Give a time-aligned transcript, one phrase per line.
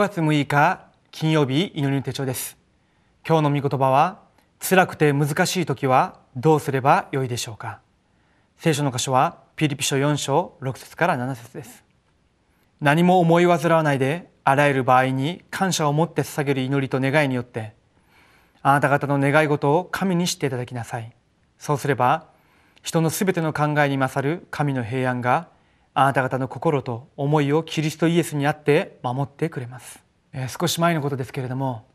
[0.00, 2.56] 月6日金曜日祈りの手帳です。
[3.28, 4.20] 今日の御言葉は
[4.58, 7.80] 辛くて難しい時はどうすればよいでしょうか？
[8.56, 11.84] 聖書の箇所はピリピ書4章6節から7節です。
[12.80, 17.74] 何も思い煩わないであらゆる場合に感謝を持って捧げる祈りと願いによって
[18.62, 21.12] あなた方の願い事を神にしていただきなさい。
[21.58, 22.28] そうすれば
[22.82, 25.48] 人のすべての考えに勝る神の平安が
[25.94, 31.86] あなた方の心と思いをキリストイエスにあって守ってくれます、えー、少し前のことですけれども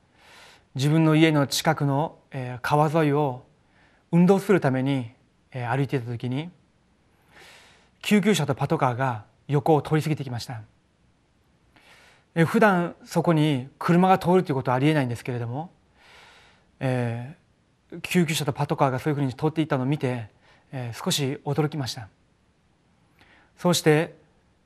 [0.76, 3.44] 自分の家の近くの、えー、川沿いを
[4.12, 5.12] 運動するために、
[5.52, 6.50] えー、歩いていた時に
[8.02, 10.62] 救急車とパトカーが横を通り過ぎてきました。
[12.45, 15.72] 普段そこに車が通るということはありえないんですけれども、
[16.81, 20.27] えー、救急車とパトカーがそういうふうに通っていたのを見て、
[20.73, 22.09] えー、少し驚きました。
[23.58, 24.16] そうして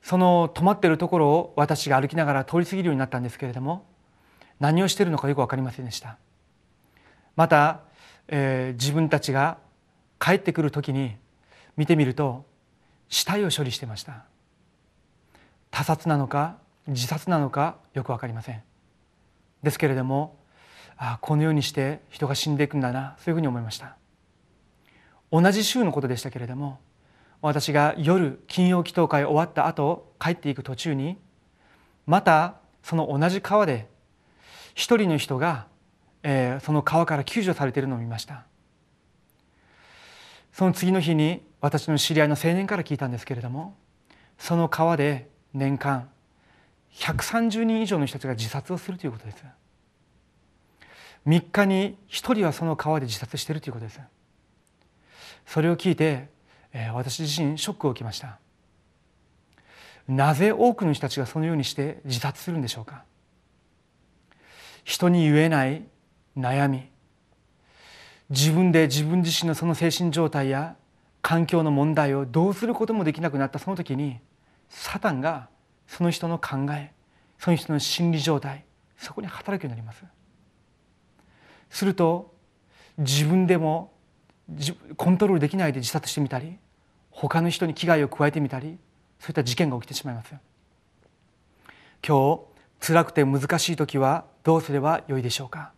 [0.02, 3.84] その止まっているところを私が歩きながら通り過ぎるようになったんですけれども
[4.58, 6.18] 何をしているのかよく分かりませんでした。
[7.36, 7.80] また、
[8.28, 9.58] えー、自分たちが
[10.18, 11.16] 帰ってくる時に
[11.76, 12.44] 見てみると
[13.08, 14.24] 死体を処理してました。
[15.70, 18.62] 他殺なのか自殺なのかよく分かりません。
[19.62, 20.36] ですけれども
[20.96, 23.96] ああこのようにして人が死んでいくんだなそういうふうに思いました。
[25.32, 26.80] 同じ週のことでしたけれども
[27.42, 31.16] 私が夜金曜祈祷会終わった後帰っていく途中に
[32.06, 33.88] またその同じ川で
[34.74, 35.66] 一人の人が、
[36.22, 38.44] えー、その川から救助されているのを見ました。
[40.52, 43.76] その次の日に私の知り合いの青年から聞いたんですけれども
[44.36, 46.08] その川で年間
[46.94, 49.44] 130人以上の人たちが自殺をするということです。
[51.26, 54.00] 3日に1人はその川で自殺しているということです。
[55.46, 56.28] それを聞いて
[56.72, 58.38] 私自身ショックを受けました。
[60.06, 63.04] なぜ多くの人たちがそのようにして自殺するんでしょうか？
[64.84, 65.84] 人に言えない
[66.36, 66.88] 悩み。
[68.28, 70.76] 自分で自分自身のその精神状態や
[71.22, 73.58] 環境の問題をどうすることもできなくなった。
[73.58, 74.18] その時に
[74.68, 75.48] サタンが
[75.86, 76.92] その人の考え
[77.38, 78.64] その人の心理状態
[78.96, 80.04] そこに働くようになります。
[81.68, 82.34] すると
[82.98, 83.92] 自分でも
[84.96, 86.58] コントロールできないで自殺してみたり
[87.10, 88.78] 他の人に危害を加えてみたり
[89.18, 90.34] そういった事件が起きてしまいます
[92.06, 92.38] 今
[92.80, 95.72] 日辛くて難しい時はどうすればよいでしょうか？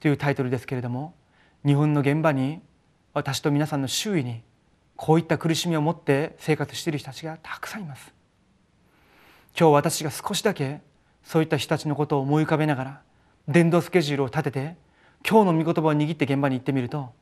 [0.00, 1.14] というタイトルですけれども
[1.64, 2.60] 日本の現場に
[3.14, 4.42] 私と皆さんの周囲に
[4.96, 8.12] こういった苦しみを持って生活している人たちがたくさんいます。
[9.58, 10.80] 今日私が少しだけ
[11.22, 13.00] そういった人たちのことを思い浮かべながら
[13.48, 14.76] 伝道スケジュールを立てて
[15.28, 17.12] 今日の御言葉を握って現場に行ってみると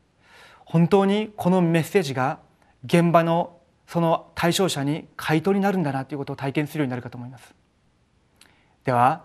[0.74, 2.40] 本当にこのメッセージが
[2.84, 7.54] 現場のその対象者に回答になるんだなということを体験するようになるかと思います。
[8.82, 9.22] では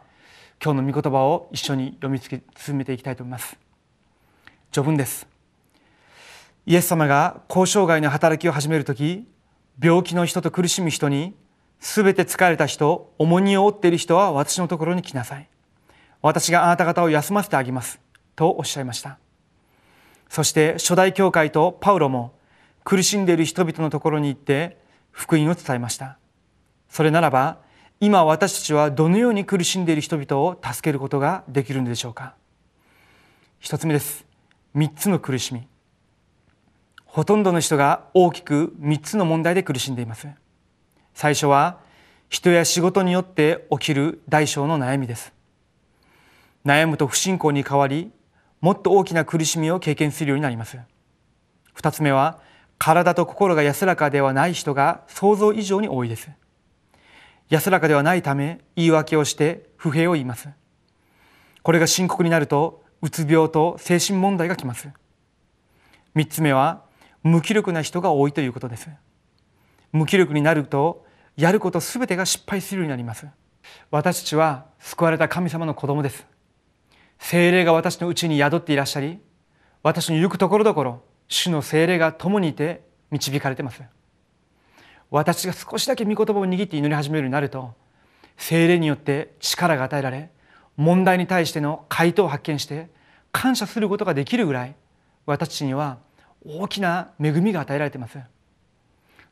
[0.63, 3.57] 今日の御言葉を一緒に読み進めていきたいと思います。
[4.71, 5.25] 序文です。
[6.67, 9.27] イエス様が交渉外の働きを始める時
[9.81, 11.33] 病気の人と苦しむ人に
[11.79, 15.49] すべて疲れた人重荷を負っている人は私のところに来なさい。
[16.21, 17.99] 私があなた方を休ませてあげます。
[18.35, 19.17] とおっしゃいました。
[20.29, 22.34] そして初代教会とパウロも
[22.84, 24.78] 苦しんでいる人々のところに行って
[25.12, 26.17] 福音を伝えました。
[26.88, 27.57] それならば
[28.00, 32.35] 今私たちはどのように苦しんでいる人々を助けることができるのでしょうか。
[33.59, 34.25] 一つ目です。
[34.73, 35.68] 三つの苦しみ。
[37.06, 40.28] ほとんどの人が大きく三つの問題で苦しんでいます。
[41.13, 41.79] 最初は
[42.29, 45.34] 人や仕事によって起きる大小の悩みです。
[46.66, 48.12] 悩むと不信仰に変わり
[48.61, 50.77] もっと大きな苦しみを経験するようになります。
[51.73, 52.39] 二つ目は
[52.77, 56.29] 体と心が安らかではない人が想像以上に多いです。
[57.49, 60.49] 安らかではないため言い訳をして不平を言います。
[61.63, 64.89] これが深刻になるとうつ病と精神問題がきます。
[66.13, 66.83] 三つ目は
[67.23, 68.89] 無気力な人が多いということです。
[69.91, 71.05] 無気力になると
[71.35, 73.27] やることすべてが失敗するようになります。
[73.91, 76.25] 私たちは救われた神様の子供です。
[77.19, 79.19] 精霊が私のうちに宿っていらっしゃり
[79.83, 82.81] 私の行くところどころ主の精霊が共にいて
[83.12, 83.83] 導かれてます。
[85.12, 87.74] 私が少しだけ御言葉を握って祈り始めるようになると
[88.38, 90.31] 精霊によって力が与えられ
[90.77, 92.89] 問題に対しての回答を発見して
[93.31, 94.75] 感謝することができるぐらい
[95.25, 95.98] 私には
[96.45, 98.19] 大きな恵みが与えられています。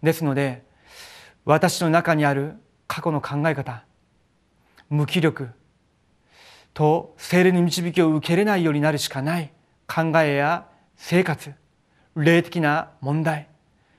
[0.04, 0.64] ですので
[1.46, 2.56] 私の中にある
[2.88, 3.84] 過去の考え方
[4.90, 5.50] 無気力
[6.78, 9.52] と精霊の導きを受けれないようになるしかない
[9.88, 11.52] 考えや生活
[12.16, 13.48] 霊的な問題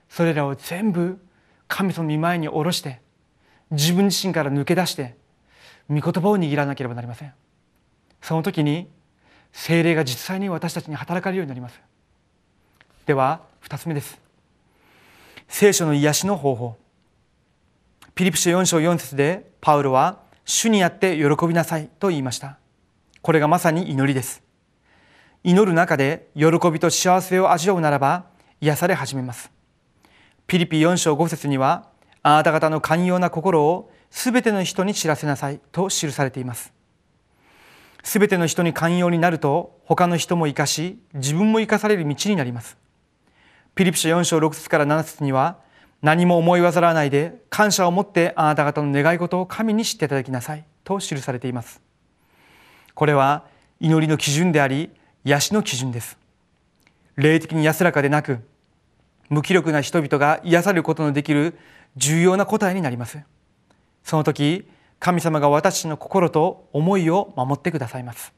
[0.07, 1.19] それらを全部
[1.67, 3.01] 神様の御前に下ろして
[3.71, 5.17] 自分自身から抜け出して
[5.89, 7.33] 御言葉を握らなければなりません
[8.21, 8.87] その時に
[9.51, 11.81] 精霊が実際に私たちに働かれるようになります
[13.05, 14.21] では2つ目です
[15.49, 16.77] 聖書の癒しの方法
[18.15, 22.57] ピリピ書4章4節でパウロは主にあって喜びなさいと言いました
[23.21, 24.41] これがまさに祈りです。
[25.43, 28.25] 祈る中で喜びと幸せを味わうならば
[28.61, 29.51] 癒され始めます。
[30.47, 31.87] ピリピ4章5節には
[32.23, 36.73] あなた方の寛容な心をすべての人に知らせなさいと記されています。
[38.03, 42.77] すべての人に寛容になると他の人も生かし自分も生かされる道になります。
[43.75, 45.59] ピリピ書4章6節から7節には
[46.01, 51.88] 何も思い煩わないで感謝を持ってあなた方の願い事を神に知っていただきなさいと記されています。
[52.93, 53.45] これは
[53.79, 54.89] 祈りの基準であり
[55.23, 56.17] 癒しの基準です。
[57.15, 58.39] 霊的に安らかでなく
[59.29, 61.57] 無気力な人々が癒されることのできる
[61.95, 63.19] 重要な答えになります。
[64.03, 64.67] その時
[64.99, 68.33] 神様が私の心と思いを守ってくださいます。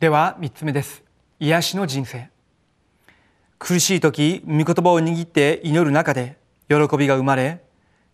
[0.00, 1.02] では3つ目です。
[1.38, 2.30] 癒しの人生。
[3.58, 6.36] 苦しい時御言葉を握って祈る中で
[6.68, 7.60] 喜びが生まれ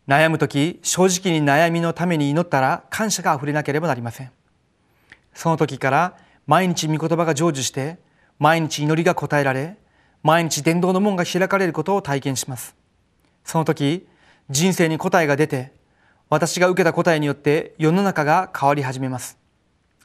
[0.08, 4.32] 悩む時正直に悩みのために祈ったら感謝があふれなければなりません。
[5.36, 6.16] その時から
[6.46, 7.98] 毎日御言葉が成就して
[8.38, 9.76] 毎日祈りが応えられ
[10.22, 12.74] 毎日伝道の門が開かれることを体験します。
[13.44, 14.08] その時
[14.48, 15.72] 人生に答えが出て
[16.30, 19.36] 私が受けた答えによって世の中が変わり始めます。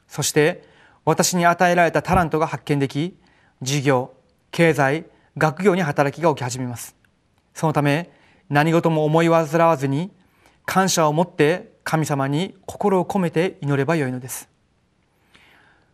[0.06, 0.64] そして
[1.06, 3.16] 私に与えられたタラントが発見でき
[3.62, 4.12] 事業
[4.50, 5.06] 経済
[5.38, 6.94] 学業に働きが起き始めます。
[7.54, 8.10] そのため
[8.50, 10.10] 何事も思い煩わずに
[10.66, 14.51] 感謝を持って神様に心を込めて祈ればよいのです。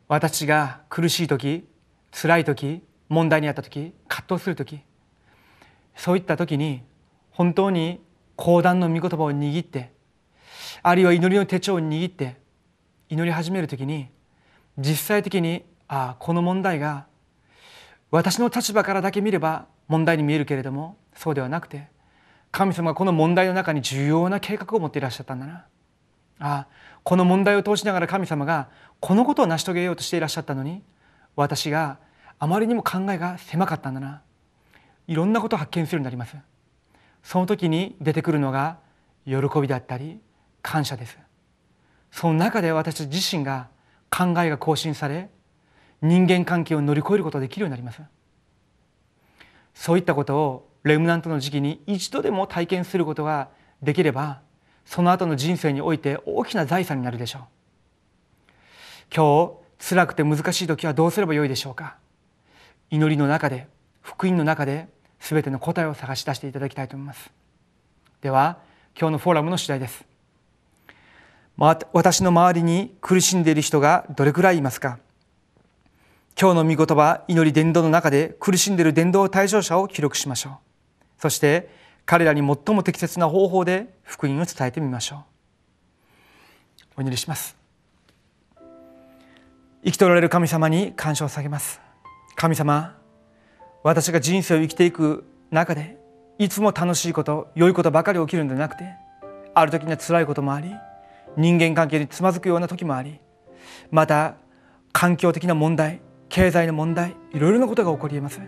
[0.09, 1.69] 私が苦しい時
[2.11, 4.81] 辛い時問題にあった時葛藤する時
[5.95, 6.83] そういった時に
[7.31, 8.01] 本当に
[8.35, 9.93] 講談の御言葉を握って
[10.83, 12.37] あるいは祈りの手帳を握って
[13.11, 14.09] 祈り始める時に
[14.79, 17.07] 実際的にああこの問題が
[18.11, 21.89] 私の立場からだけ見れば問題に見えるけれどもそうではなくて
[22.51, 25.67] 神様がこの問題の中に重要な計画を持っていらっしゃったんだな。
[26.41, 26.67] あ
[27.03, 28.69] この問題を通しながら神様が
[29.01, 30.83] このことを成し遂げようとしていらっしゃったのに
[31.37, 31.99] 私が
[32.39, 34.23] あまりにも考えが狭かったんだな。
[35.07, 36.37] いろんなことを発見するようになります。
[37.23, 38.79] その時に出てくるのが
[39.25, 40.21] 喜びだったり
[40.63, 41.19] 感謝です。
[42.11, 43.69] その中で私自身が
[44.11, 45.29] 考えが更新され
[46.01, 48.01] 人間関係を乗り越えることができるようになります。
[49.75, 53.49] そういったことをレムナントの時期に一度でも体験することが
[53.83, 54.41] できれば
[54.89, 57.43] その後の人生において大きな財産になるでしょう。
[59.15, 61.97] 今日辛くて難しい時はどうすればよいでしょうか。
[62.91, 63.69] 祈りの中で
[64.01, 64.89] 福音の中で
[65.21, 67.31] 全ての答えを探し出していただきたいと思います。
[68.23, 68.61] では
[68.99, 70.07] 今日のフォーラムの次第です。
[71.93, 74.99] 私の周りに苦しんでいる人がどれくらいいますか。
[76.41, 81.21] 今日の御言葉祈り伝道の中で苦しんでいる伝道対象者を記録しましょう。
[81.21, 81.77] そして
[82.11, 85.21] 彼らに最も適切な方法で福音を伝えてみましょう。
[86.97, 87.55] お祈りします。
[89.85, 91.83] 生きておられる神様に感謝を下げます。
[92.35, 92.97] 神様
[93.83, 95.99] 私が人生を生きていく中で
[96.39, 98.87] いつも楽しいこと良いことばかり起きるんじゃなくて
[99.53, 100.73] ある時には辛いこともあり
[101.37, 103.21] 人間関係につまずくような時もあり
[103.91, 104.37] また
[104.93, 106.01] 環境的な問題
[106.31, 108.41] 経済の問題いろいろなことが起こりえます。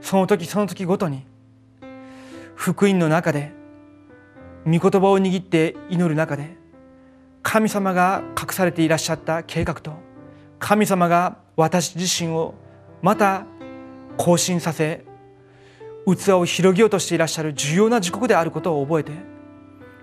[0.00, 1.24] その時その時ごとに
[2.66, 3.52] 福音の中で
[4.64, 6.56] 御言葉を握って祈る中で
[7.44, 9.92] 神様が隠されていらっしゃった計画と
[10.58, 12.54] 神様が私自身を
[13.02, 13.46] また
[14.16, 15.04] 更新させ
[16.06, 19.12] 器を広げようとしていらっしゃる重要な時刻であることを覚えて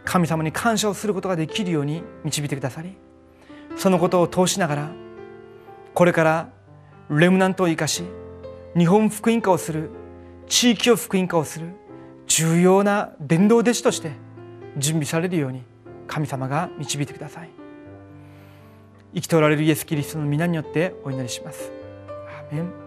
[0.06, 2.96] 神様に感謝をすることができるように導いてくださり
[3.76, 4.92] そのことを通しながら
[5.94, 6.50] これから
[7.10, 8.04] レムナントを生かし
[8.78, 9.90] 日本福音化をする
[10.48, 11.83] 地域を福音化をする
[12.36, 14.12] 重要な伝道弟子として
[14.76, 15.62] 準備されるように
[16.08, 17.50] 神様が導いてください。
[19.14, 21.72] 生きておられるイエス・キリストの皆によってお祈りします。
[22.52, 22.83] アメン。